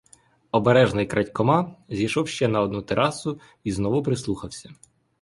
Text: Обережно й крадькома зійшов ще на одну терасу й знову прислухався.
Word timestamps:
Обережно 0.51 1.01
й 1.01 1.05
крадькома 1.05 1.75
зійшов 1.89 2.27
ще 2.27 2.47
на 2.47 2.61
одну 2.61 2.81
терасу 2.81 3.39
й 3.63 3.71
знову 3.71 4.03
прислухався. 4.03 4.73